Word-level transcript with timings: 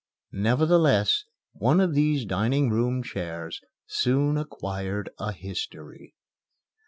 Nevertheless, 0.33 1.25
one 1.53 1.79
of 1.79 1.93
these 1.93 2.25
dining 2.25 2.71
room 2.71 3.03
chairs 3.03 3.61
soon 3.85 4.35
acquired 4.35 5.11
a 5.19 5.31
history. 5.31 6.15